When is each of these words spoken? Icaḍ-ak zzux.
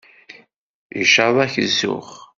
Icaḍ-ak 1.01 1.53
zzux. 1.73 2.09